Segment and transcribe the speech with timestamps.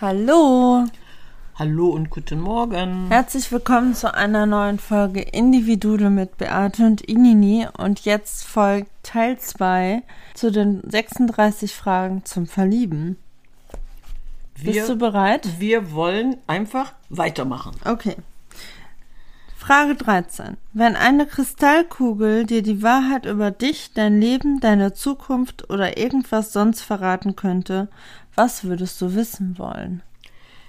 [0.00, 0.86] Hallo,
[1.56, 3.08] Hallo und guten Morgen.
[3.10, 9.38] herzlich willkommen zu einer neuen Folge Individue mit Beate und Inini und jetzt folgt Teil
[9.38, 10.02] 2
[10.32, 13.18] zu den 36 Fragen zum Verlieben.
[14.56, 15.60] Wir, Bist du bereit?
[15.60, 17.76] wir wollen einfach weitermachen.
[17.84, 18.16] Okay.
[19.58, 20.56] Frage 13.
[20.72, 26.80] Wenn eine Kristallkugel dir die Wahrheit über dich, dein Leben, deine Zukunft oder irgendwas sonst
[26.80, 27.88] verraten könnte,
[28.34, 30.02] was würdest du wissen wollen?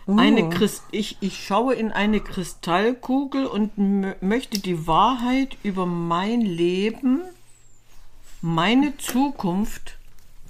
[0.08, 0.18] Uh.
[0.18, 6.42] Eine Christ ich, ich schaue in eine Kristallkugel und mö- möchte die Wahrheit über mein
[6.42, 7.22] Leben,
[8.42, 9.98] meine Zukunft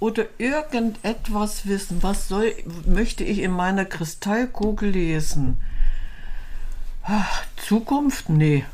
[0.00, 2.02] oder irgendetwas wissen.
[2.02, 2.54] Was soll,
[2.86, 5.58] möchte ich in meiner Kristallkugel lesen?
[7.04, 8.28] Ach, Zukunft?
[8.28, 8.64] Nee.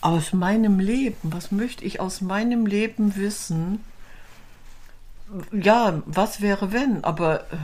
[0.00, 1.16] Aus meinem Leben.
[1.22, 3.84] Was möchte ich aus meinem Leben wissen?
[5.52, 7.04] Ja, was wäre wenn?
[7.04, 7.56] Aber äh,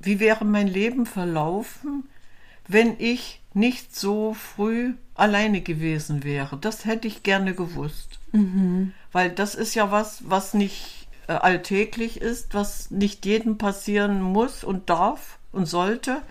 [0.00, 2.08] wie wäre mein Leben verlaufen,
[2.66, 6.56] wenn ich nicht so früh alleine gewesen wäre?
[6.56, 8.18] Das hätte ich gerne gewusst.
[9.12, 14.64] Weil das ist ja was, was nicht äh, alltäglich ist, was nicht jedem passieren muss
[14.64, 16.22] und darf und sollte.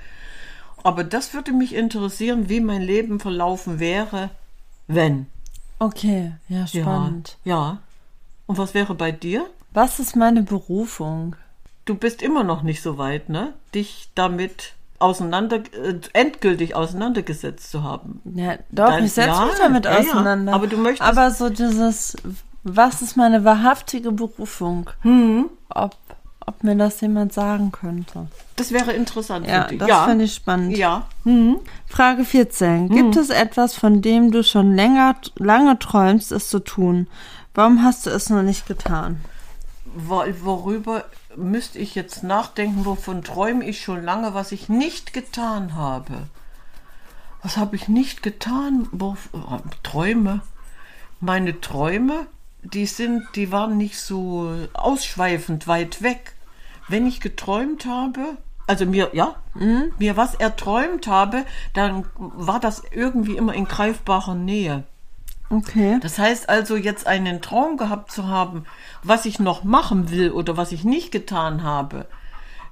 [0.84, 4.30] Aber das würde mich interessieren, wie mein Leben verlaufen wäre,
[4.88, 5.28] wenn.
[5.80, 7.38] Okay, ja, spannend.
[7.44, 7.56] Ja.
[7.56, 7.82] ja.
[8.46, 9.48] Und was wäre bei dir?
[9.78, 11.36] Was ist meine Berufung?
[11.86, 13.54] Du bist immer noch nicht so weit, ne?
[13.76, 18.20] Dich damit auseinander, äh, endgültig auseinandergesetzt zu haben.
[18.34, 20.00] Ja, doch, Dann- ich setze ja, mich damit ja, ja.
[20.00, 20.54] auseinander.
[20.56, 22.16] Aber du möchtest- Aber so dieses,
[22.64, 24.90] was ist meine wahrhaftige Berufung?
[25.02, 25.46] Hm.
[25.70, 25.96] Ob,
[26.44, 28.30] ob mir das jemand sagen könnte.
[28.56, 29.78] Das wäre interessant Ja, für dich.
[29.78, 30.06] das ja.
[30.06, 30.76] finde ich spannend.
[30.76, 31.06] Ja.
[31.24, 31.58] Hm.
[31.86, 32.90] Frage 14.
[32.90, 37.06] Gibt es etwas, von dem du schon länger, lange träumst, es zu tun?
[37.54, 39.22] Warum hast du es noch nicht getan?
[39.98, 42.86] Wo- Worüber müsste ich jetzt nachdenken?
[42.86, 46.28] Wovon träume ich schon lange, was ich nicht getan habe?
[47.42, 48.88] Was habe ich nicht getan?
[48.92, 49.16] Wo,
[49.84, 50.42] Träume.
[51.20, 52.28] Meine Träume,
[52.62, 56.34] die sind, die waren nicht so ausschweifend weit weg.
[56.88, 59.36] Wenn ich geträumt habe, also mir, ja,
[59.98, 64.84] mir was erträumt habe, dann war das irgendwie immer in greifbarer Nähe.
[65.50, 65.98] Okay.
[66.02, 68.66] Das heißt also, jetzt einen Traum gehabt zu haben,
[69.04, 72.06] was ich noch machen will oder was ich nicht getan habe.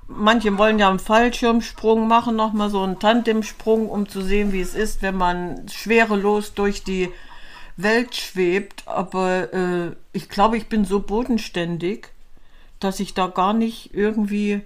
[0.07, 4.75] Manche wollen ja einen Fallschirmsprung machen, nochmal so einen Tandemsprung, um zu sehen, wie es
[4.75, 7.09] ist, wenn man schwerelos durch die
[7.77, 8.83] Welt schwebt.
[8.87, 12.09] Aber äh, ich glaube, ich bin so bodenständig,
[12.79, 14.61] dass ich da gar nicht irgendwie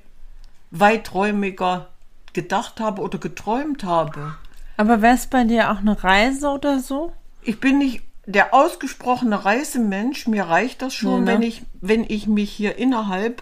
[0.72, 1.88] weiträumiger
[2.34, 4.36] gedacht habe oder geträumt habe.
[4.78, 7.14] Aber wäre es bei dir auch eine Reise oder so?
[7.42, 10.28] Ich bin nicht der ausgesprochene Reisemensch.
[10.28, 11.34] Mir reicht das schon, Nee, ne?
[11.34, 13.42] wenn ich, wenn ich mich hier innerhalb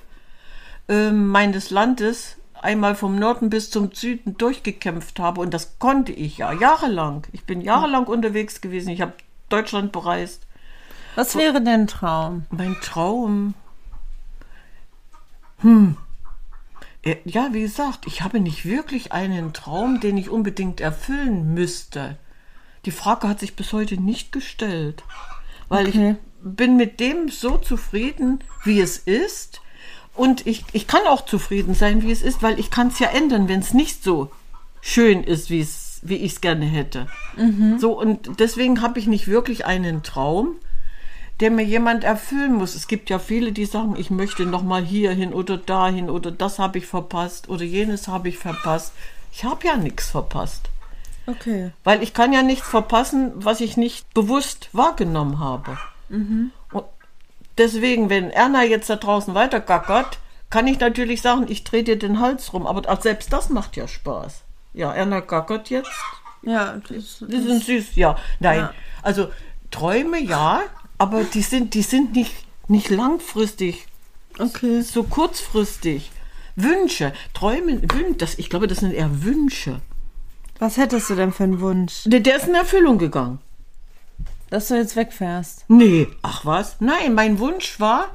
[0.87, 5.41] ähm, meines Landes einmal vom Norden bis zum Süden durchgekämpft habe.
[5.41, 7.27] Und das konnte ich ja jahrelang.
[7.31, 8.89] Ich bin jahrelang unterwegs gewesen.
[8.89, 9.13] Ich habe
[9.49, 10.47] Deutschland bereist.
[11.15, 12.45] Was wäre dein Traum?
[12.49, 13.53] Mein Traum.
[15.59, 15.97] Hm.
[17.03, 22.17] Äh, Ja, wie gesagt, ich habe nicht wirklich einen Traum, den ich unbedingt erfüllen müsste.
[22.87, 25.03] Die Frage hat sich bis heute nicht gestellt.
[25.69, 26.11] Weil Okay.
[26.11, 29.61] ich bin mit dem so zufrieden, wie es ist.
[30.15, 33.09] Und ich, ich kann auch zufrieden sein, wie es ist, weil ich kann es ja
[33.09, 34.31] ändern, wenn es nicht so
[34.81, 37.07] schön ist, wie es, wie ich es gerne hätte.
[37.77, 40.55] So, und deswegen habe ich nicht wirklich einen Traum,
[41.41, 42.73] der mir jemand erfüllen muss.
[42.73, 46.57] Es gibt ja viele, die sagen, ich möchte noch mal hierhin oder dahin oder das
[46.57, 48.93] habe ich verpasst oder jenes habe ich verpasst.
[49.33, 50.69] Ich habe ja nichts verpasst,
[51.27, 51.71] Okay.
[51.83, 55.77] weil ich kann ja nichts verpassen, was ich nicht bewusst wahrgenommen habe.
[56.71, 56.85] Und
[57.57, 62.19] deswegen, wenn Erna jetzt da draußen weitergackert, kann ich natürlich sagen, ich drehe dir den
[62.21, 64.43] Hals rum, aber auch selbst das macht ja Spaß.
[64.73, 65.91] Ja, Erna gackert jetzt.
[66.43, 68.15] Ja, das, Die sind süß, ja.
[68.39, 68.59] Nein.
[68.59, 68.73] Ja.
[69.01, 69.29] Also
[69.71, 70.61] Träume ja,
[70.97, 72.33] aber die sind, die sind nicht,
[72.67, 73.87] nicht langfristig,
[74.39, 74.81] okay.
[74.81, 76.11] so kurzfristig.
[76.55, 79.81] Wünsche, Träume, Wünsche, das, ich glaube, das sind eher Wünsche.
[80.59, 82.03] Was hättest du denn für einen Wunsch?
[82.05, 83.39] Der, der ist in Erfüllung gegangen.
[84.49, 85.65] Dass du jetzt wegfährst.
[85.67, 86.77] Nee, ach was?
[86.79, 88.05] Nein, mein Wunsch war,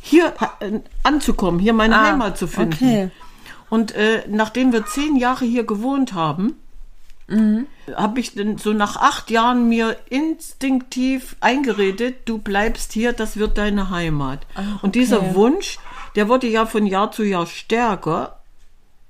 [0.00, 2.72] hier äh, anzukommen, hier meine Ah, Heimat zu finden.
[2.74, 3.10] okay.
[3.70, 6.56] Und äh, nachdem wir zehn Jahre hier gewohnt haben,
[7.26, 7.66] Mhm.
[7.96, 13.56] habe ich dann so nach acht Jahren mir instinktiv eingeredet, du bleibst hier, das wird
[13.56, 14.40] deine Heimat.
[14.54, 15.34] Ah, Und dieser okay.
[15.34, 15.78] Wunsch,
[16.16, 18.40] der wurde ja von Jahr zu Jahr stärker.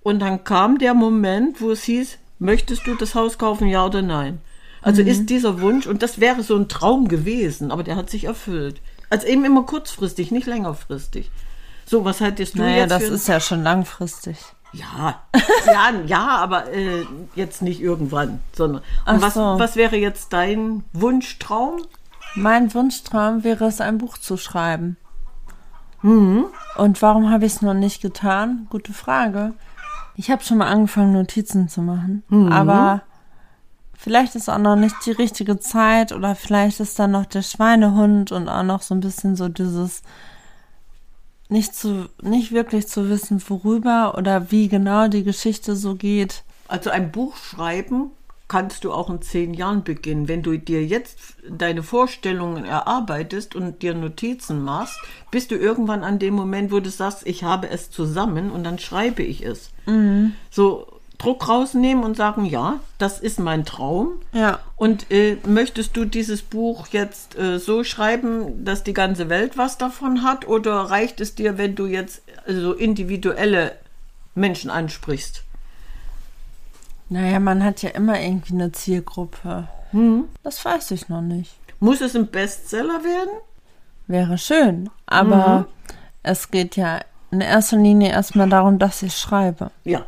[0.04, 4.02] Und dann kam der Moment, wo es hieß, möchtest du das Haus kaufen, ja oder
[4.02, 4.40] nein?
[4.82, 5.08] Also Mhm.
[5.08, 8.80] ist dieser Wunsch, und das wäre so ein Traum gewesen, aber der hat sich erfüllt.
[9.10, 11.30] Also eben immer kurzfristig, nicht längerfristig.
[11.86, 13.14] So, was hättest du Naja, jetzt das für...
[13.14, 14.36] ist ja schon langfristig.
[14.72, 15.22] Ja,
[15.66, 17.04] ja, ja, aber äh,
[17.36, 18.82] jetzt nicht irgendwann, sondern.
[19.06, 19.40] Und was, so.
[19.58, 21.82] was wäre jetzt dein Wunschtraum?
[22.34, 24.96] Mein Wunschtraum wäre es, ein Buch zu schreiben.
[26.02, 26.46] Mhm.
[26.76, 28.66] Und warum habe ich es noch nicht getan?
[28.68, 29.52] Gute Frage.
[30.16, 32.52] Ich habe schon mal angefangen, Notizen zu machen, Mhm.
[32.52, 33.02] aber
[33.96, 38.30] vielleicht ist auch noch nicht die richtige Zeit oder vielleicht ist dann noch der Schweinehund
[38.32, 40.02] und auch noch so ein bisschen so dieses
[41.48, 46.42] nicht zu nicht wirklich zu wissen, worüber oder wie genau die Geschichte so geht.
[46.68, 48.10] Also ein Buch schreiben
[48.48, 50.28] kannst du auch in zehn Jahren beginnen.
[50.28, 51.18] Wenn du dir jetzt
[51.48, 54.98] deine Vorstellungen erarbeitest und dir Notizen machst,
[55.30, 58.78] bist du irgendwann an dem Moment, wo du sagst, ich habe es zusammen und dann
[58.78, 59.70] schreibe ich es.
[60.50, 60.86] So
[61.18, 64.20] Druck rausnehmen und sagen, ja, das ist mein Traum.
[64.32, 64.58] Ja.
[64.76, 69.78] Und äh, möchtest du dieses Buch jetzt äh, so schreiben, dass die ganze Welt was
[69.78, 70.46] davon hat?
[70.46, 73.72] Oder reicht es dir, wenn du jetzt also individuelle
[74.34, 75.44] Menschen ansprichst?
[77.14, 79.68] Naja, man hat ja immer irgendwie eine Zielgruppe.
[80.42, 81.54] Das weiß ich noch nicht.
[81.78, 83.30] Muss es ein Bestseller werden?
[84.08, 85.66] Wäre schön, aber
[86.24, 86.98] es geht ja
[87.30, 89.70] in erster Linie erstmal darum, dass ich schreibe.
[89.84, 90.04] Ja.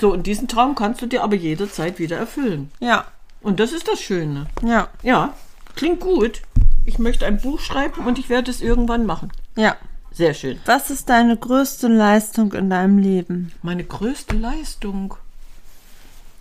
[0.00, 2.70] So, und diesen Traum kannst du dir aber jederzeit wieder erfüllen.
[2.80, 3.04] Ja,
[3.42, 4.46] Und das ist das Schöne.
[4.62, 5.34] ja, Ja,
[5.74, 6.40] klingt gut.
[6.86, 9.30] Ich möchte ein Buch schreiben und ich werde es irgendwann machen.
[9.56, 9.76] ja.
[10.12, 10.58] Sehr schön.
[10.64, 13.52] Was ist deine größte Leistung in deinem Leben?
[13.60, 15.14] Meine größte Leistung.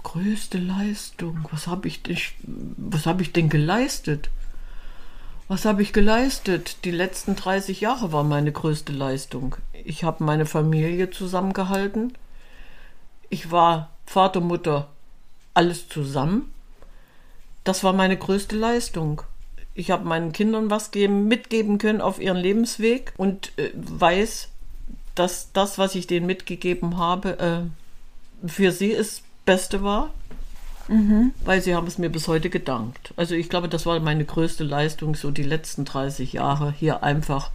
[0.05, 1.47] Größte Leistung.
[1.51, 2.15] Was habe ich, denn-
[3.05, 4.29] habe ich denn geleistet?
[5.47, 6.77] Was habe ich geleistet?
[6.85, 9.55] Die letzten 30 Jahre war meine größte Leistung.
[9.83, 12.13] Ich habe meine Familie zusammengehalten.
[13.31, 14.89] Ich war Vater, Mutter,
[15.55, 16.53] alles zusammen.
[17.63, 19.23] Das war meine größte Leistung.
[19.73, 24.49] Ich habe meinen Kindern was geben, mitgeben können auf ihren Lebensweg und äh, weiß,
[25.15, 30.11] dass das, was ich denen mitgegeben habe, äh, für sie das Beste war.
[31.43, 33.11] Weil sie haben es mir bis heute gedankt.
[33.17, 37.49] Also ich glaube, das war meine größte Leistung, so die letzten 30 Jahre, hier einfach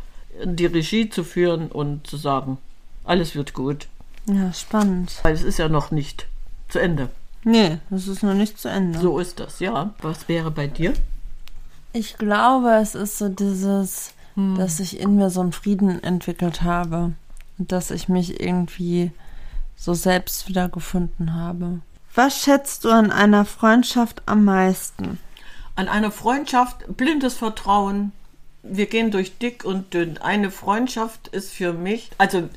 [0.45, 2.59] die Regie zu führen und zu sagen,
[3.05, 3.87] alles wird gut.
[4.27, 5.17] Ja, spannend.
[5.23, 6.27] Weil es ist ja noch nicht
[6.69, 7.09] zu Ende.
[7.45, 8.99] Nee, das ist noch nicht zu Ende.
[8.99, 9.95] So ist das, ja.
[10.03, 10.93] Was wäre bei dir?
[11.93, 17.13] Ich glaube, es ist so dieses, dass ich in mir so einen Frieden entwickelt habe
[17.59, 19.13] und dass ich mich irgendwie
[19.81, 21.81] so selbst wieder gefunden habe.
[22.15, 25.19] Was schätzt du an einer Freundschaft am meisten?
[25.75, 28.13] An einer Freundschaft blindes Vertrauen.
[28.63, 30.19] Wir gehen durch dick und dünn.
[30.19, 32.51] Eine Freundschaft ist für mich also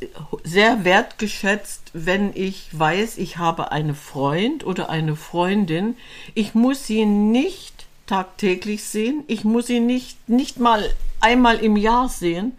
[0.44, 5.96] sehr wertgeschätzt, wenn ich weiß, ich habe einen Freund oder eine Freundin.
[6.34, 9.24] Ich muss sie nicht tagtäglich sehen.
[9.28, 10.84] Ich muss sie nicht, nicht mal
[11.22, 12.58] einmal im Jahr sehen.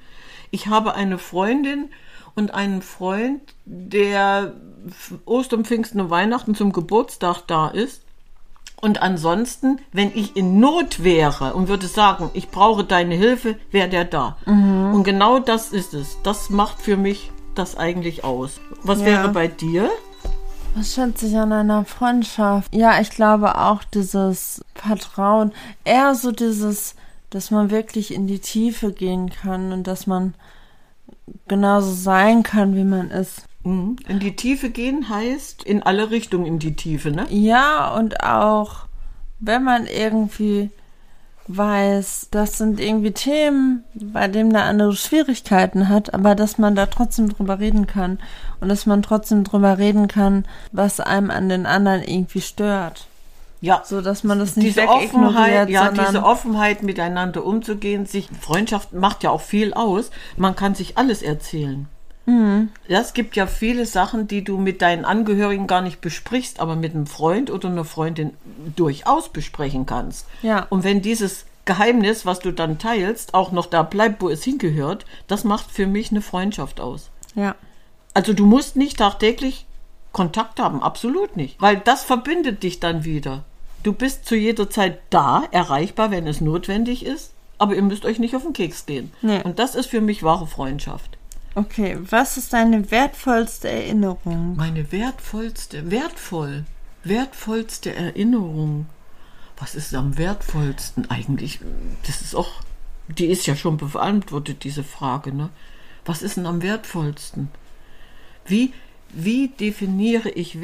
[0.50, 1.90] Ich habe eine Freundin
[2.36, 4.52] und einen Freund, der
[5.24, 8.02] Ostern, Pfingsten und Weihnachten zum Geburtstag da ist.
[8.80, 13.88] Und ansonsten, wenn ich in Not wäre und würde sagen, ich brauche deine Hilfe, wäre
[13.88, 14.36] der da.
[14.46, 16.18] Und genau das ist es.
[16.22, 18.60] Das macht für mich das eigentlich aus.
[18.82, 19.06] Was Ja.
[19.06, 19.88] wäre bei dir?
[20.74, 22.74] Was schätze ich an einer Freundschaft?
[22.74, 25.52] Ja, ich glaube auch dieses Vertrauen.
[25.84, 26.96] Eher so dieses,
[27.30, 30.34] dass man wirklich in die Tiefe gehen kann und dass man
[31.48, 33.46] genauso sein kann, wie man ist.
[33.64, 33.96] Mhm.
[34.08, 37.26] In die Tiefe gehen heißt in alle Richtungen in die Tiefe, ne?
[37.30, 38.86] Ja, und auch,
[39.40, 40.70] wenn man irgendwie
[41.46, 46.86] weiß, das sind irgendwie Themen, bei denen der andere Schwierigkeiten hat, aber dass man da
[46.86, 48.18] trotzdem drüber reden kann
[48.60, 53.06] und dass man trotzdem drüber reden kann, was einem an den anderen irgendwie stört.
[53.64, 53.82] Ja.
[53.84, 59.22] So dass man das nicht diese Offenheit, ja, diese Offenheit miteinander umzugehen, sich Freundschaft macht
[59.22, 60.10] ja auch viel aus.
[60.36, 61.86] Man kann sich alles erzählen.
[62.26, 62.70] Mhm.
[62.88, 66.76] Ja, es gibt ja viele Sachen, die du mit deinen Angehörigen gar nicht besprichst, aber
[66.76, 68.32] mit einem Freund oder einer Freundin
[68.76, 70.26] durchaus besprechen kannst.
[70.42, 70.66] Ja.
[70.70, 75.06] Und wenn dieses Geheimnis, was du dann teilst, auch noch da bleibt, wo es hingehört,
[75.26, 77.10] das macht für mich eine Freundschaft aus.
[77.34, 77.54] ja.
[78.16, 79.66] Also du musst nicht tagtäglich
[80.12, 83.44] Kontakt haben, absolut nicht, weil das verbindet dich dann wieder.
[83.84, 88.18] Du bist zu jeder Zeit da, erreichbar, wenn es notwendig ist, aber ihr müsst euch
[88.18, 89.12] nicht auf den Keks gehen.
[89.20, 89.42] Nee.
[89.42, 91.18] Und das ist für mich wahre Freundschaft.
[91.54, 94.56] Okay, was ist deine wertvollste Erinnerung?
[94.56, 96.64] Meine wertvollste, wertvoll,
[97.04, 98.86] wertvollste Erinnerung.
[99.58, 101.60] Was ist am wertvollsten eigentlich?
[102.06, 102.62] Das ist auch,
[103.08, 105.50] die ist ja schon beantwortet, diese Frage, ne?
[106.06, 107.50] Was ist denn am wertvollsten?
[108.46, 108.72] Wie,
[109.10, 110.62] wie definiere ich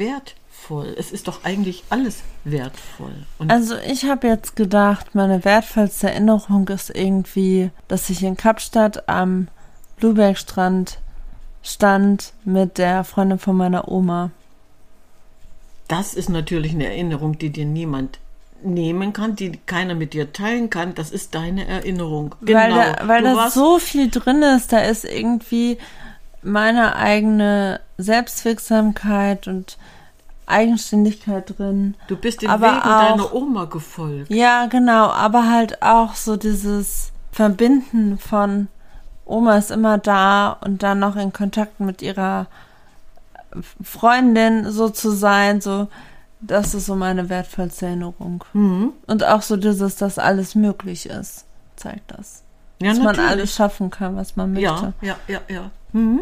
[0.51, 0.95] wertvoll?
[0.97, 3.13] Es ist doch eigentlich alles wertvoll.
[3.37, 9.07] Und Also ich habe jetzt gedacht, meine wertvollste Erinnerung ist irgendwie, dass ich in Kapstadt
[9.09, 9.47] am
[9.97, 10.99] Bluebergstrand
[11.63, 14.31] stand mit der Freundin von meiner Oma.
[15.87, 18.19] Das ist natürlich eine Erinnerung, die dir niemand
[18.63, 20.95] nehmen kann, die keiner mit dir teilen kann.
[20.95, 22.35] Das ist deine Erinnerung.
[22.41, 23.07] Weil da, Genau.
[23.07, 25.77] weil da so viel drin ist, da ist irgendwie
[26.43, 29.77] meine eigene Selbstwirksamkeit und
[30.51, 31.95] Eigenständigkeit drin.
[32.07, 34.29] Du bist den aber Wegen auch- deiner Oma gefolgt.
[34.31, 38.67] Ja, genau, aber halt auch so dieses Verbinden von
[39.25, 42.47] Oma ist immer da und dann noch in Kontakt mit ihrer
[43.83, 45.87] Freundin so zu sein, so
[46.41, 48.43] das ist so meine wertvollste Erinnerung.
[48.53, 48.93] Mhm.
[49.07, 52.43] Und auch so dieses, dass alles möglich ist, zeigt das.
[52.81, 53.29] Ja, dass man natürlich.
[53.29, 54.93] alles schaffen kann, was man möchte.
[55.01, 55.71] Ja, ja, ja, ja.
[55.93, 56.21] Mhm.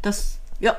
[0.00, 0.76] Das, ja.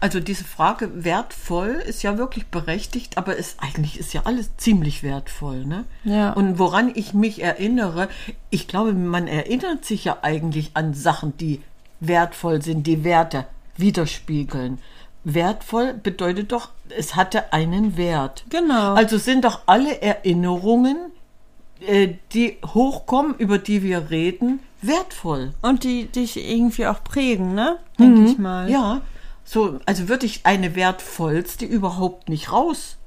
[0.00, 5.02] Also diese Frage wertvoll ist ja wirklich berechtigt, aber ist, eigentlich ist ja alles ziemlich
[5.02, 5.84] wertvoll, ne?
[6.04, 6.32] Ja.
[6.32, 8.08] Und woran ich mich erinnere,
[8.48, 11.60] ich glaube, man erinnert sich ja eigentlich an Sachen, die
[12.00, 14.78] wertvoll sind, die Werte widerspiegeln.
[15.22, 18.44] Wertvoll bedeutet doch, es hatte einen Wert.
[18.48, 18.94] Genau.
[18.94, 20.96] Also sind doch alle Erinnerungen,
[21.86, 25.52] äh, die hochkommen, über die wir reden, wertvoll.
[25.60, 27.76] Und die dich irgendwie auch prägen, ne?
[27.98, 28.64] Denke ich mal.
[28.66, 28.72] Mhm.
[28.72, 29.00] Ja,
[29.50, 32.98] so, also würde ich eine wertvollste überhaupt nicht raus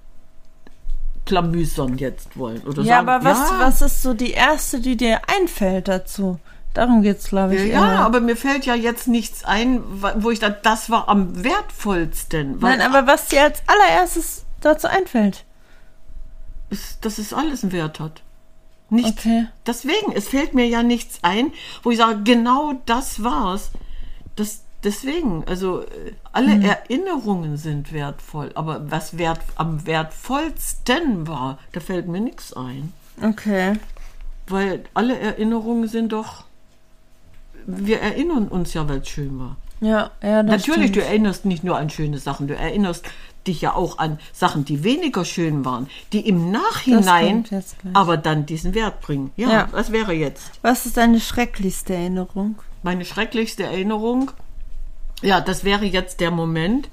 [1.26, 2.62] klamüsern jetzt wollen.
[2.64, 6.40] Oder Ja, sagen, aber was, ja, was ist so die erste, die dir einfällt dazu?
[6.74, 7.72] Darum geht's, glaube ich.
[7.72, 8.06] Ja, immer.
[8.06, 9.82] aber mir fällt ja jetzt nichts ein,
[10.16, 12.62] wo ich da, das war am wertvollsten.
[12.62, 15.46] Weil Nein, aber was dir als allererstes dazu einfällt.
[16.70, 18.22] es, dass es alles einen Wert hat.
[18.90, 19.48] Nicht, Okay.
[19.66, 23.72] Deswegen, es fällt mir ja nichts ein, wo ich sage, genau das war's.
[24.36, 31.80] Das, deswegen, also äh, alle Erinnerungen sind wertvoll, aber was wert, am wertvollsten war, da
[31.80, 32.94] fällt mir nichts ein.
[33.22, 33.74] Okay.
[34.48, 36.44] Weil alle Erinnerungen sind doch,
[37.66, 39.56] wir erinnern uns ja, weil es schön war.
[39.80, 40.96] Ja, ja, das Natürlich, stimmt.
[40.96, 43.06] du erinnerst nicht nur an schöne Sachen, du erinnerst
[43.48, 47.44] dich ja auch an Sachen, die weniger schön waren, die im Nachhinein
[47.94, 49.32] aber dann diesen Wert bringen.
[49.36, 49.68] Ja, Ja.
[49.72, 50.52] was wäre jetzt?
[50.62, 52.56] Was ist deine schrecklichste Erinnerung?
[52.84, 54.32] Meine schrecklichste Erinnerung,
[55.24, 56.90] ja, das wäre jetzt der Moment,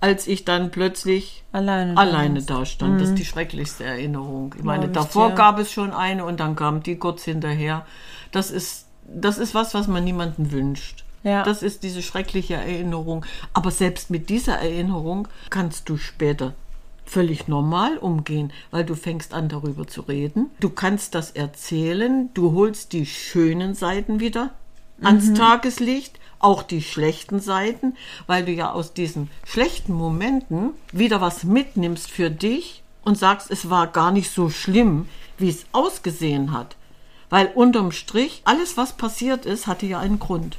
[0.00, 1.94] als ich dann plötzlich Alleine.
[1.94, 3.00] da alleine da stand.
[3.00, 4.54] Das ist die schrecklichste Erinnerung.
[4.58, 5.34] Ich meine, ich davor dir.
[5.34, 7.86] gab es schon eine und dann kam die kurz hinterher.
[8.30, 11.04] Das ist, das ist was, was man niemandem wünscht.
[11.22, 11.42] Ja.
[11.42, 13.24] Das ist diese schreckliche Erinnerung.
[13.52, 16.54] Aber selbst mit dieser Erinnerung kannst du später
[17.04, 20.50] völlig normal umgehen, weil du fängst an darüber zu reden.
[20.60, 24.50] Du kannst das erzählen, du holst die schönen Seiten wieder
[25.02, 31.44] ans Tageslicht, auch die schlechten Seiten, weil du ja aus diesen schlechten Momenten wieder was
[31.44, 36.76] mitnimmst für dich und sagst, es war gar nicht so schlimm, wie es ausgesehen hat.
[37.30, 40.58] Weil unterm Strich, alles, was passiert ist, hatte ja einen Grund.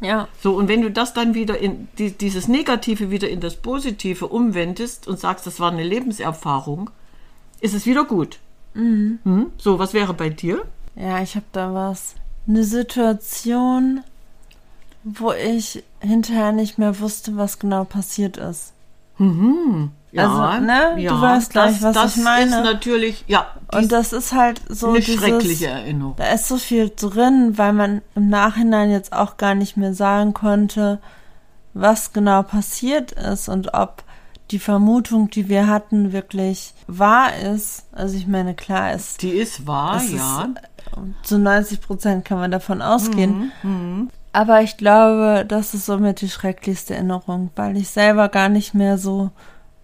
[0.00, 0.28] Ja.
[0.40, 4.28] So, und wenn du das dann wieder in die, dieses Negative wieder in das Positive
[4.28, 6.90] umwendest und sagst, das war eine Lebenserfahrung,
[7.60, 8.38] ist es wieder gut.
[8.74, 9.46] Mhm.
[9.58, 10.62] So, was wäre bei dir?
[10.94, 12.14] Ja, ich habe da was.
[12.46, 14.02] Eine Situation,
[15.14, 18.72] wo ich hinterher nicht mehr wusste, was genau passiert ist.
[20.16, 22.56] Also, ne, du weißt gleich, was das ich meine.
[22.56, 26.14] ist natürlich, ja, Und das ist halt so eine dieses, schreckliche Erinnerung.
[26.16, 30.34] Da ist so viel drin, weil man im Nachhinein jetzt auch gar nicht mehr sagen
[30.34, 30.98] konnte,
[31.74, 34.02] was genau passiert ist und ob
[34.50, 37.84] die Vermutung, die wir hatten, wirklich wahr ist.
[37.92, 40.44] Also ich meine, klar ist, Die ist wahr, ja.
[40.44, 43.52] ist zu 90 Prozent kann man davon ausgehen.
[43.62, 48.74] Mhm, Aber ich glaube, das ist somit die schrecklichste Erinnerung, weil ich selber gar nicht
[48.74, 49.30] mehr so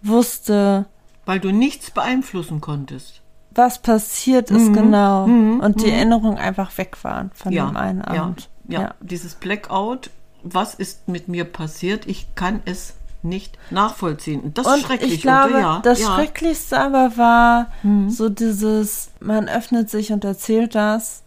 [0.01, 0.85] wusste,
[1.25, 3.21] Weil du nichts beeinflussen konntest.
[3.51, 4.57] was passiert Mhm.
[4.57, 5.23] ist genau.
[5.23, 8.49] Und die Erinnerungen einfach weg waren von Ja, dem einen ja, Abend.
[8.67, 10.09] ja, dieses Blackout,
[10.43, 12.05] was ist mit mir passiert?
[12.05, 14.41] Ich kann es nicht nachvollziehen.
[14.41, 15.13] Und das ist Und schrecklich.
[15.15, 16.09] ich glaube, und, ja, das ja.
[16.09, 16.13] Mhm.
[16.15, 17.67] Schrecklichste aber war
[18.09, 21.23] so dieses, man öffnet sich und erzählt das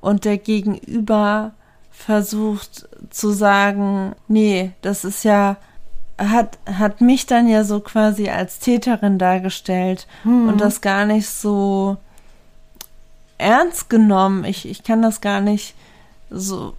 [0.00, 1.52] und der Gegenüber
[1.96, 5.56] versucht zu sagen, nee, das ist ja,
[6.18, 10.48] hat, hat mich dann ja so quasi als Täterin dargestellt Mhm.
[10.48, 11.96] und das gar nicht so
[13.38, 14.44] ernst genommen.
[14.44, 15.74] Ich, ich kann das gar nicht
[16.30, 16.74] so,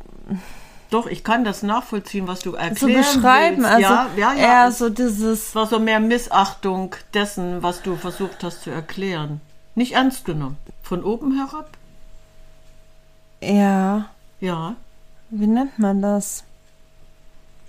[0.89, 2.87] Doch, ich kann das nachvollziehen, was du erklären so
[3.19, 3.57] beschreiben.
[3.63, 3.71] willst.
[3.71, 4.39] Also ja, ja, ja.
[4.65, 9.41] eher so dieses, es war so mehr Missachtung dessen, was du versucht hast zu erklären.
[9.75, 10.57] Nicht ernst genommen.
[10.83, 11.69] Von oben herab?
[13.41, 14.05] ja,
[14.39, 14.75] Ja.
[15.29, 16.43] Wie nennt man das?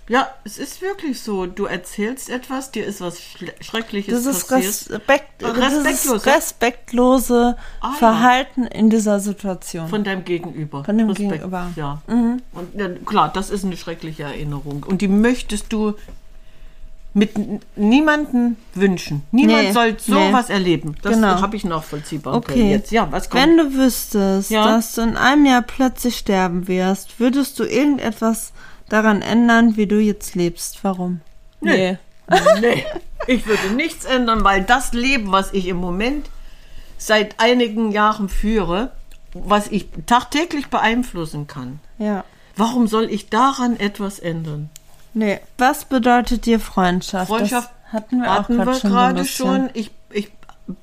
[0.09, 1.47] Ja, es ist wirklich so.
[1.47, 3.19] Du erzählst etwas, dir ist was
[3.59, 5.01] Schreckliches Dieses passiert.
[5.01, 6.25] Respekt, dieses Respektlose.
[6.25, 7.97] respektlose Ah, ja.
[7.97, 9.89] Verhalten in dieser Situation.
[9.89, 10.85] Von deinem Gegenüber.
[10.85, 11.63] Von dem Gegenüber.
[11.65, 11.73] Mhm.
[11.75, 12.01] Ja.
[12.53, 14.83] Und ja, klar, das ist eine schreckliche Erinnerung.
[14.87, 15.95] Und die möchtest du
[17.17, 19.23] mit n- niemanden wünschen.
[19.31, 19.97] Niemand Nee, soll nee.
[19.99, 20.95] sowas erleben.
[21.01, 21.41] Das Genau.
[21.41, 22.35] habe ich nachvollziehbar.
[22.35, 22.69] Okay.
[22.69, 23.41] Jetzt, ja, was kommt?
[23.43, 24.65] Wenn du wüsstest, Ja.
[24.67, 28.53] dass du in einem Jahr plötzlich sterben wirst, würdest du irgendetwas
[28.87, 30.83] daran ändern, wie du jetzt lebst?
[30.83, 31.21] Warum?
[31.59, 31.97] Nee.
[32.61, 32.85] nee,
[33.25, 36.29] ich würde nichts ändern, weil das Leben, was ich im Moment
[36.99, 38.91] seit einigen Jahren führe,
[39.33, 42.23] was ich tagtäglich beeinflussen kann, Ja.
[42.55, 44.69] warum soll ich daran etwas ändern?
[45.17, 45.39] Nee.
[45.57, 47.27] Was bedeutet dir Freundschaft?
[47.27, 49.47] Freundschaft das hatten wir hatten auch wir gerade schon.
[49.47, 49.69] schon.
[49.73, 50.31] Ich, ich,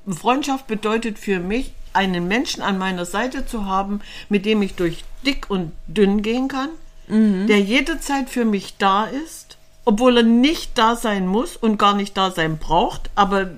[0.07, 5.05] Freundschaft bedeutet für mich, einen Menschen an meiner Seite zu haben, mit dem ich durch
[5.25, 6.69] dick und dünn gehen kann,
[7.07, 7.47] Mhm.
[7.47, 12.17] der jederzeit für mich da ist, obwohl er nicht da sein muss und gar nicht
[12.17, 13.51] da sein braucht, aber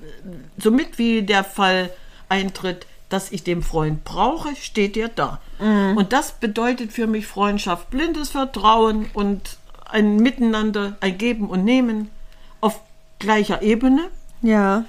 [0.58, 1.90] somit wie der Fall
[2.30, 5.40] eintritt, dass ich den Freund brauche, steht er da.
[5.60, 5.96] Mhm.
[5.98, 9.57] Und das bedeutet für mich Freundschaft, blindes Vertrauen und
[9.90, 12.10] ein Miteinander, ein Geben und Nehmen
[12.62, 12.80] auf
[13.20, 14.10] gleicher Ebene.
[14.42, 14.86] Ja.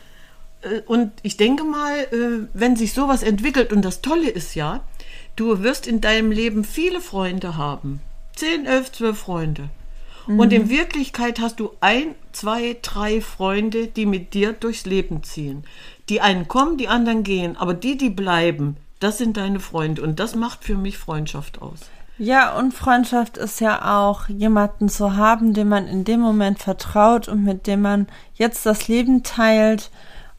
[0.62, 4.82] Äh, Und ich denke mal, äh, wenn sich sowas entwickelt, und das Tolle ist ja,
[5.36, 8.00] du wirst in deinem Leben viele Freunde haben.
[8.34, 9.68] Zehn, elf, zwölf Freunde.
[10.28, 15.64] Und in Wirklichkeit hast du ein, zwei, drei Freunde, die mit dir durchs Leben ziehen.
[16.10, 20.02] Die einen kommen, die anderen gehen, aber die, die bleiben, das sind deine Freunde.
[20.02, 21.78] Und das macht für mich Freundschaft aus.
[22.18, 27.28] Ja, und Freundschaft ist ja auch jemanden zu haben, dem man in dem Moment vertraut
[27.28, 29.90] und mit dem man jetzt das Leben teilt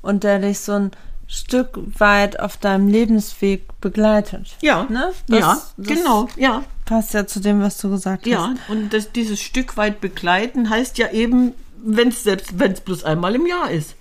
[0.02, 0.92] und der dich so ein
[1.28, 4.56] Stück weit auf deinem Lebensweg begleitet.
[4.62, 5.12] Ja, Ne?
[5.28, 6.64] Das- ja, das genau, ja.
[6.86, 8.70] Passt ja zu dem, was du gesagt Ja, hast.
[8.70, 13.04] und das, dieses Stück weit begleiten heißt ja eben, wenn es selbst, wenn es bloß
[13.04, 13.96] einmal im Jahr ist.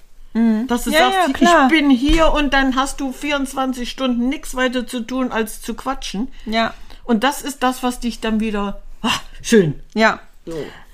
[0.68, 0.94] Dass du Mhm.
[0.96, 1.66] Ja, sagst, ja, klar.
[1.66, 5.74] ich bin hier und dann hast du 24 Stunden nichts weiter zu tun, als zu
[5.74, 6.28] quatschen.
[6.46, 6.72] Ja.
[7.08, 9.80] Und das ist das, was dich dann wieder, ah, schön.
[9.94, 10.20] Ja.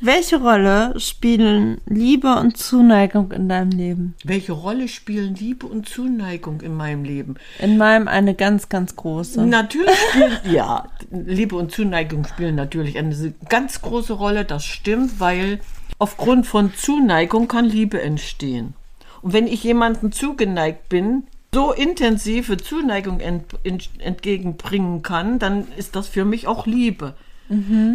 [0.01, 4.15] Welche Rolle spielen Liebe und Zuneigung in deinem Leben?
[4.23, 7.35] Welche Rolle spielen Liebe und Zuneigung in meinem Leben?
[7.59, 9.45] In meinem eine ganz, ganz große.
[9.45, 15.59] Natürlich spielen, ja, Liebe und Zuneigung spielen natürlich eine ganz große Rolle, das stimmt, weil
[15.99, 18.75] aufgrund von Zuneigung kann Liebe entstehen.
[19.21, 25.97] Und wenn ich jemandem zugeneigt bin, so intensive Zuneigung ent, ent, entgegenbringen kann, dann ist
[25.97, 27.15] das für mich auch Liebe.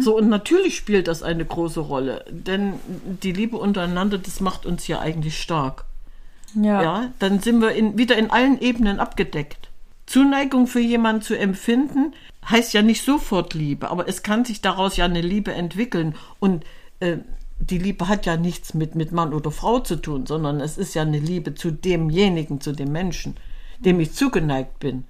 [0.00, 2.74] So, und natürlich spielt das eine große Rolle, denn
[3.22, 5.84] die Liebe untereinander, das macht uns ja eigentlich stark.
[6.54, 6.82] Ja.
[6.82, 9.68] Ja, dann sind wir in, wieder in allen Ebenen abgedeckt.
[10.06, 12.14] Zuneigung für jemanden zu empfinden,
[12.48, 16.14] heißt ja nicht sofort Liebe, aber es kann sich daraus ja eine Liebe entwickeln.
[16.38, 16.64] Und
[17.00, 17.18] äh,
[17.58, 20.94] die Liebe hat ja nichts mit, mit Mann oder Frau zu tun, sondern es ist
[20.94, 23.36] ja eine Liebe zu demjenigen, zu dem Menschen,
[23.80, 25.04] dem ich zugeneigt bin.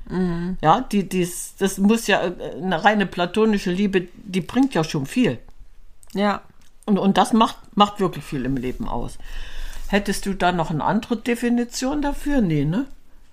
[0.63, 5.07] Ja, die, dies, das muss ja äh, eine reine platonische Liebe, die bringt ja schon
[5.07, 5.39] viel.
[6.15, 6.43] Ja.
[6.87, 9.19] Und, und das macht, macht wirklich viel im Leben aus.
[9.89, 12.41] Hättest du da noch eine andere Definition dafür?
[12.41, 12.87] Nee, ne?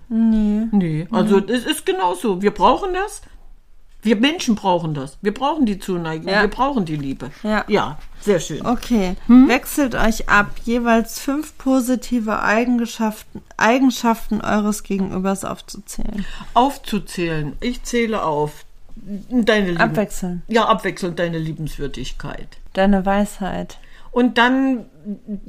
[0.09, 0.67] Nee.
[0.71, 1.07] Nee.
[1.11, 2.41] Also es ist genauso.
[2.41, 3.21] Wir brauchen das.
[4.07, 5.17] Wir Menschen brauchen das.
[5.21, 6.29] Wir brauchen die Zuneigung.
[6.29, 6.41] Ja.
[6.41, 7.29] Wir brauchen die Liebe.
[7.43, 7.65] Ja.
[7.67, 8.65] Ja, sehr schön.
[8.65, 9.17] Okay.
[9.25, 9.49] Hm?
[9.49, 16.25] Wechselt euch ab, jeweils fünf positive Eigenschaften, Eigenschaften eures Gegenübers aufzuzählen.
[16.53, 17.57] Aufzuzählen.
[17.59, 18.63] Ich zähle auf.
[18.95, 19.81] Deine Lieben.
[19.81, 20.41] Abwechseln.
[20.47, 22.47] Ja, abwechselnd deine Liebenswürdigkeit.
[22.71, 23.77] Deine Weisheit.
[24.11, 24.85] Und dann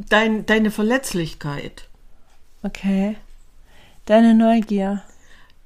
[0.08, 1.86] dein, deine Verletzlichkeit.
[2.64, 3.18] Okay.
[4.06, 5.04] Deine Neugier.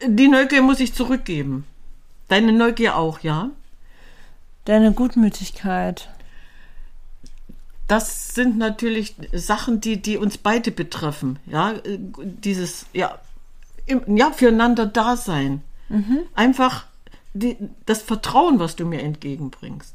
[0.07, 1.65] Die Neugier muss ich zurückgeben.
[2.33, 3.51] Deine Neugier auch, ja?
[4.65, 6.09] Deine Gutmütigkeit.
[7.89, 11.39] das sind natürlich Sachen, die, die uns beide betreffen.
[11.45, 13.19] Ja, dieses, ja,
[13.85, 15.63] im, ja, füreinander da sein.
[16.35, 16.87] Einfach
[17.35, 19.95] die, das Vertrauen, was du mir entgegenbringst.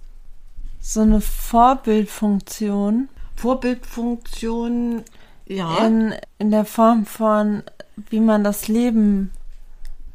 [0.79, 5.03] So eine Vorbildfunktion Vorbildfunktion,
[5.45, 5.85] ja.
[5.85, 7.63] in, in der Form von,
[8.09, 9.31] wie man das Leben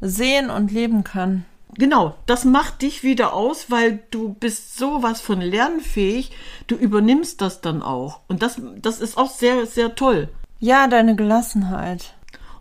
[0.01, 1.45] sehen und leben kann.
[1.75, 6.31] Genau, das macht dich wieder aus, weil du bist sowas von lernfähig,
[6.67, 8.19] du übernimmst das dann auch.
[8.27, 10.29] Und das, das ist auch sehr, sehr toll.
[10.59, 12.13] Ja, deine Gelassenheit.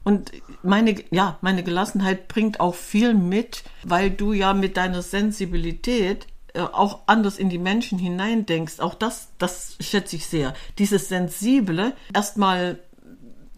[0.05, 6.27] Und meine, ja, meine Gelassenheit bringt auch viel mit, weil du ja mit deiner Sensibilität
[6.55, 8.81] äh, auch anders in die Menschen hineindenkst.
[8.81, 10.55] Auch das, das schätze ich sehr.
[10.79, 12.81] Dieses Sensible erstmal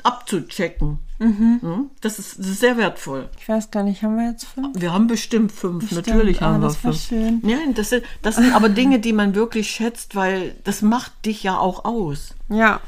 [0.02, 0.98] abzuchecken.
[1.18, 1.90] Mhm.
[2.00, 3.28] Das, ist, das ist sehr wertvoll.
[3.38, 4.80] Ich weiß gar nicht, haben wir jetzt fünf?
[4.80, 6.06] Wir haben bestimmt fünf, Bestimmt.
[6.08, 7.00] natürlich Ah, haben wir fünf.
[7.06, 7.40] schön.
[7.42, 11.42] Nein, das sind, das sind aber Dinge, die man wirklich schätzt, weil das macht dich
[11.44, 12.34] ja auch aus.
[12.48, 12.80] Ja.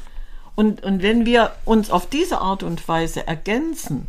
[0.55, 4.07] Und, und wenn wir uns auf diese Art und Weise ergänzen,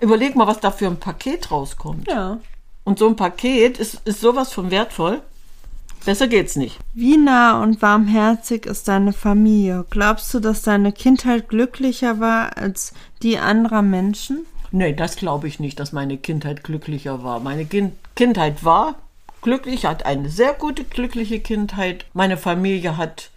[0.00, 2.06] überleg mal, was da für ein Paket rauskommt.
[2.08, 2.38] Ja.
[2.84, 5.22] Und so ein Paket ist, ist sowas von wertvoll.
[6.04, 6.78] Besser geht's nicht.
[6.94, 9.84] Wie nah und warmherzig ist deine Familie?
[9.90, 14.46] Glaubst du, dass deine Kindheit glücklicher war als die anderer Menschen?
[14.72, 17.40] Nee, das glaube ich nicht, dass meine Kindheit glücklicher war.
[17.40, 18.96] Meine kind Kindheit war
[19.42, 22.06] glücklich, hat eine sehr gute, glückliche Kindheit.
[22.12, 23.30] Meine Familie hat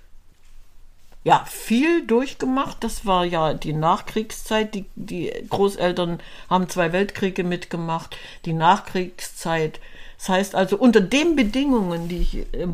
[1.24, 2.84] ja viel durchgemacht.
[2.84, 4.74] Das war ja die Nachkriegszeit.
[4.76, 8.16] Die, die Großeltern haben zwei Weltkriege mitgemacht.
[8.46, 9.80] Die Nachkriegszeit.
[10.24, 12.66] Das heißt also, unter den Bedingungen, die ich, äh,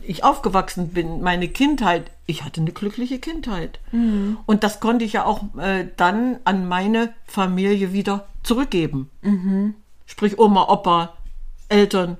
[0.00, 3.78] ich aufgewachsen bin, meine Kindheit, ich hatte eine glückliche Kindheit.
[4.46, 9.10] Und das konnte ich ja auch äh, dann an meine Familie wieder zurückgeben.
[10.06, 11.12] Sprich Oma, Opa,
[11.68, 12.16] Eltern,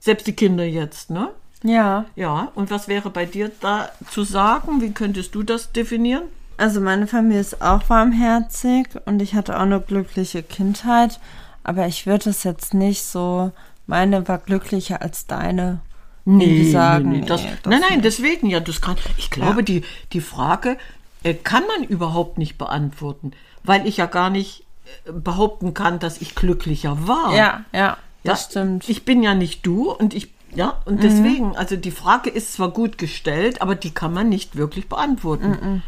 [0.00, 1.28] selbst die Kinder jetzt, ne?
[1.62, 2.06] Ja.
[2.16, 4.80] Ja, und was wäre bei dir da zu sagen?
[4.80, 6.22] Wie könntest du das definieren?
[6.56, 11.20] Also meine Familie ist auch warmherzig und ich hatte auch eine glückliche Kindheit,
[11.64, 13.52] aber ich würde es jetzt nicht so,
[13.92, 15.80] meine war glücklicher als deine.
[16.24, 17.26] irgendwie sagen.
[17.26, 18.60] das, Nee, das nein, nein, deswegen ja.
[18.60, 19.62] Das kann, ich glaube, Ja.
[19.62, 20.76] die, die Frage
[21.24, 23.32] äh, kann man überhaupt nicht beantworten,
[23.64, 24.64] weil ich ja gar nicht
[25.04, 27.34] äh, behaupten kann, dass ich glücklicher war.
[27.34, 28.88] Ja, ja, das Ja, stimmt.
[28.88, 32.70] Ich bin ja nicht du und ich, ja, und deswegen, also die Frage ist zwar
[32.70, 35.82] gut gestellt, aber die kann man nicht wirklich beantworten.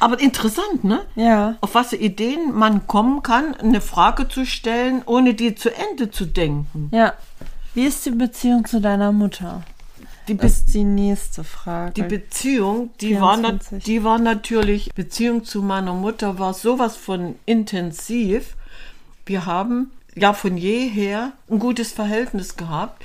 [0.00, 1.02] Aber interessant, ne?
[1.14, 1.56] ja.
[1.60, 6.10] Auf was für Ideen man kommen kann, eine Frage zu stellen, ohne die zu Ende
[6.10, 6.88] zu denken.
[6.92, 7.14] Ja.
[7.74, 9.62] Wie ist die Beziehung zu deiner Mutter?
[10.28, 11.92] Die, Be Das ist die nächste Frage.
[11.92, 13.84] die Beziehung, die war, nat 24.
[13.84, 18.56] die war natürlich, Beziehung zu meiner Mutter war sowas von intensiv.
[19.24, 23.04] Wir haben ja von jeher ein gutes Verhältnis gehabt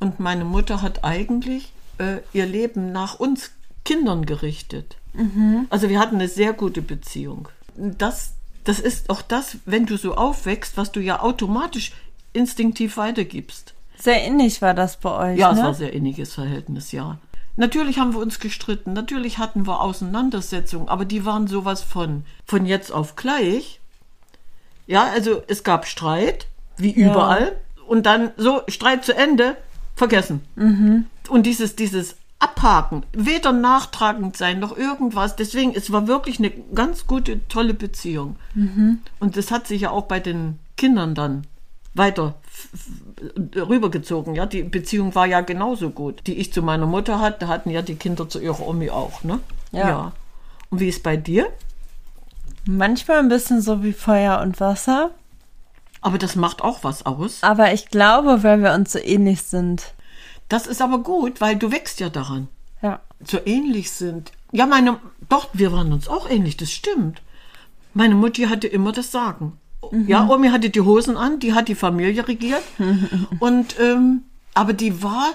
[0.00, 3.50] und meine Mutter hat eigentlich äh, ihr Leben nach uns
[3.84, 4.96] Kindern gerichtet.
[5.70, 7.48] Also wir hatten eine sehr gute Beziehung.
[7.76, 8.32] Das,
[8.64, 11.92] das ist auch das, wenn du so aufwächst, was du ja automatisch
[12.32, 13.74] instinktiv weitergibst.
[13.98, 15.58] Sehr innig war das bei euch, Ja, ne?
[15.58, 17.18] es war ein sehr inniges Verhältnis, ja.
[17.56, 22.66] Natürlich haben wir uns gestritten, natürlich hatten wir Auseinandersetzungen, aber die waren sowas von, von
[22.66, 23.80] jetzt auf gleich.
[24.88, 29.56] Ja, also es gab Streit, wie überall, und dann so, Streit zu Ende,
[29.94, 30.40] vergessen.
[31.28, 35.36] Und dieses, dieses Abhaken, weder nachtragend sein noch irgendwas.
[35.36, 38.36] Deswegen, es war wirklich eine ganz gute, tolle Beziehung.
[39.20, 41.46] Und das hat sich ja auch bei den Kindern dann
[41.94, 42.34] weiter
[43.56, 44.34] rübergezogen.
[44.34, 47.48] Ja, die Beziehung war ja genauso gut, die ich zu meiner Mutter hatte.
[47.48, 49.40] Hatten ja die Kinder zu ihrer Omi auch, ne?
[49.72, 50.12] Ja.
[50.70, 51.48] Und wie ist bei dir?
[52.66, 55.10] Manchmal ein bisschen so wie Feuer und Wasser.
[56.00, 57.42] Aber das macht auch was aus.
[57.42, 59.94] Aber ich glaube, weil wir uns so ähnlich sind.
[60.48, 62.48] Das ist aber gut, weil du wächst ja daran.
[62.82, 63.00] Ja.
[63.24, 64.32] So ähnlich sind.
[64.52, 67.22] Ja, meine, doch, wir waren uns auch ähnlich, das stimmt.
[67.94, 69.58] Meine Mutti hatte immer das Sagen.
[70.06, 72.62] Ja, Omi hatte die Hosen an, die hat die Familie regiert.
[73.40, 74.22] Und, ähm,
[74.54, 75.32] aber die war,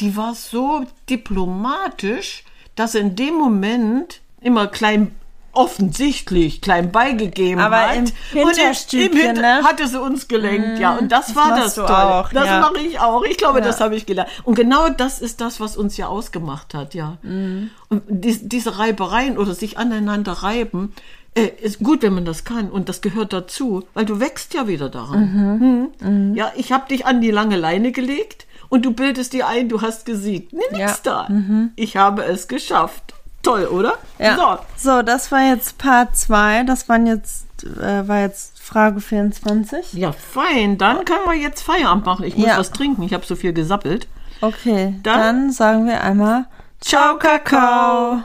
[0.00, 2.44] die war so diplomatisch,
[2.76, 5.10] dass in dem Moment immer klein,
[5.58, 7.96] offensichtlich klein beigegeben Aber hat.
[7.96, 9.62] im Und im- Hinterstübchen, im Hinter- ne?
[9.64, 10.96] hatte sie uns gelenkt, ja.
[10.96, 12.14] Und das, das war das du Tolle.
[12.14, 12.60] auch, das ja.
[12.60, 13.22] mache ich auch.
[13.24, 13.64] Ich glaube, Ja.
[13.64, 14.30] das habe ich gelernt.
[14.44, 17.18] Und genau das ist das, was uns ja ausgemacht hat, ja.
[17.22, 17.70] Mhm.
[17.88, 20.92] Und dies, diese Reibereien oder sich aneinander reiben,
[21.34, 22.70] äh, ist gut, wenn man das kann.
[22.70, 25.90] Und das gehört dazu, weil du wächst ja wieder daran.
[26.00, 26.34] Mhm.
[26.34, 29.80] Ja, ich habe dich an die lange Leine gelegt und du bildest dir ein, du
[29.82, 30.52] hast gesiegt.
[30.52, 31.26] Nee, nix Ja.
[31.28, 31.28] da.
[31.76, 33.14] Ich habe es geschafft.
[33.42, 33.94] Toll, oder?
[34.18, 34.58] Ja.
[34.76, 36.64] So, das war jetzt Part 2.
[36.64, 39.86] Das waren jetzt, äh, war jetzt Frage 24.
[39.92, 39.96] So.
[39.98, 40.76] Ja, fein.
[40.76, 42.24] Dann können wir jetzt Feierabend machen.
[42.24, 42.58] Ich muss Ja.
[42.58, 43.02] was trinken.
[43.02, 44.08] Ich habe so viel gesappelt.
[44.40, 46.46] Okay, Dann- dann sagen wir einmal
[46.80, 48.20] Ciao, Kakao.